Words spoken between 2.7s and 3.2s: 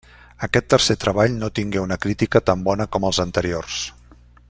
bona com